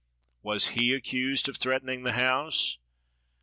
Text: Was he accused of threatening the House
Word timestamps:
Was 0.41 0.69
he 0.69 0.95
accused 0.95 1.47
of 1.47 1.57
threatening 1.57 2.01
the 2.01 2.13
House 2.13 2.79